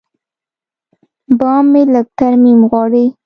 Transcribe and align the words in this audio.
بام 1.37 1.63
مې 1.71 1.81
لږ 1.93 2.07
ترمیم 2.19 2.59
غواړي. 2.69 3.05